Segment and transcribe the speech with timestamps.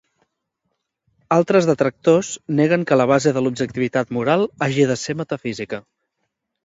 [1.35, 5.85] Altres detractors neguen que la base de l'objectivitat moral hagi de ser metafísica.